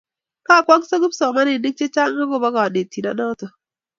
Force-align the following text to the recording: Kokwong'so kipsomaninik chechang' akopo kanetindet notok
Kokwong'so 0.47 0.95
kipsomaninik 1.01 1.75
chechang' 1.79 2.13
akopo 2.23 2.47
kanetindet 2.55 3.15
notok 3.17 3.53